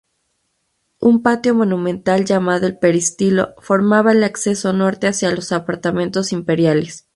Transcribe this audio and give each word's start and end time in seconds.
Un 0.99 1.21
patio 1.21 1.53
monumental, 1.53 2.25
llamado 2.25 2.65
el 2.65 2.79
peristilo, 2.79 3.53
formaba 3.59 4.13
el 4.13 4.23
acceso 4.23 4.73
norte 4.73 5.05
hacia 5.07 5.29
los 5.29 5.51
apartamentos 5.51 6.31
imperiales. 6.31 7.07